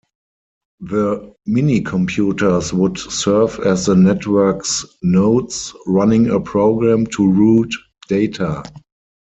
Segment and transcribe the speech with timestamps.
[0.79, 7.75] The minicomputers would serve as the network's nodes, running a program to route
[8.09, 8.63] data.